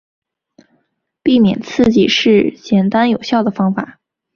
[1.21, 3.99] 避免刺激是简单有效的方法。